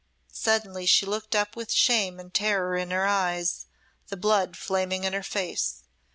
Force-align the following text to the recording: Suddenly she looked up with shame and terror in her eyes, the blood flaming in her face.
Suddenly 0.33 0.87
she 0.87 1.05
looked 1.05 1.35
up 1.35 1.55
with 1.55 1.71
shame 1.71 2.19
and 2.19 2.33
terror 2.33 2.75
in 2.75 2.89
her 2.89 3.05
eyes, 3.05 3.67
the 4.07 4.17
blood 4.17 4.57
flaming 4.57 5.03
in 5.03 5.13
her 5.13 5.21
face. 5.21 5.83